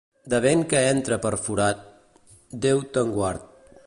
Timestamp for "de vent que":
0.33-0.79